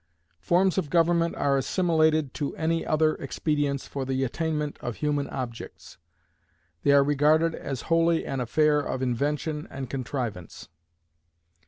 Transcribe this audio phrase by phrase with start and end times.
[0.39, 5.99] Forms of government are assimilated to any other expedients for the attainment of human objects.
[6.81, 10.69] They are regarded as wholly an affair of invention and contrivance.